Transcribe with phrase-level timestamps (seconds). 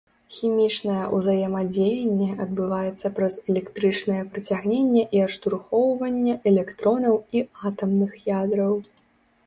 [0.35, 8.73] Хімічнае ўзаемадзеянне адбываецца праз электрычнае прыцягненне і адштурхоўванне электронаў і атамных ядраў.